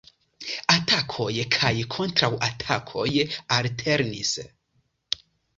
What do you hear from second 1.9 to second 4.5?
kontraŭatakoj alternis.